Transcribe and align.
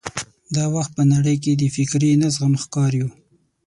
دا 0.55 0.65
وخت 0.75 0.91
په 0.97 1.03
نړۍ 1.13 1.35
کې 1.43 1.51
د 1.55 1.63
فکري 1.75 2.11
نه 2.21 2.27
زغم 2.33 2.53
ښکار 2.63 2.91
یو. 2.99 3.09